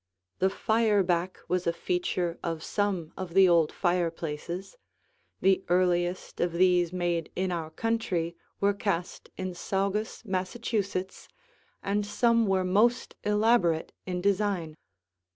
The 0.39 0.49
fireback 0.49 1.35
was 1.47 1.67
a 1.67 1.71
feature 1.73 2.39
of 2.41 2.63
some 2.63 3.13
of 3.15 3.35
the 3.35 3.47
old 3.47 3.71
fireplaces. 3.71 4.75
The 5.41 5.63
earliest 5.69 6.39
of 6.41 6.53
these 6.53 6.91
made 6.91 7.31
in 7.35 7.51
our 7.51 7.69
country 7.69 8.35
were 8.59 8.73
cast 8.73 9.29
in 9.37 9.53
Saugus, 9.53 10.25
Massachusetts, 10.25 11.27
and 11.83 12.03
some 12.03 12.47
were 12.47 12.63
most 12.65 13.13
elaborate 13.23 13.93
in 14.07 14.21
design. 14.21 14.75